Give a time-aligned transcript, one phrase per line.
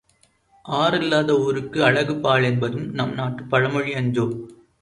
[0.65, 4.27] ஆறில்லாத ஊருக்கு அழகு பாழ் என்பதும் நம் நாட்டுப் பழமொழி அன்றோ!